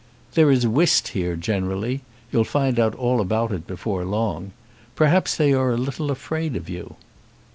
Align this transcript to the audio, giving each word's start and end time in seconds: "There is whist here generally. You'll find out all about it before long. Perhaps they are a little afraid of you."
"There 0.33 0.49
is 0.49 0.65
whist 0.65 1.09
here 1.09 1.35
generally. 1.35 2.01
You'll 2.31 2.43
find 2.43 2.79
out 2.79 2.95
all 2.95 3.21
about 3.21 3.51
it 3.51 3.67
before 3.67 4.03
long. 4.03 4.51
Perhaps 4.95 5.37
they 5.37 5.53
are 5.53 5.73
a 5.73 5.77
little 5.77 6.09
afraid 6.09 6.55
of 6.55 6.67
you." 6.67 6.95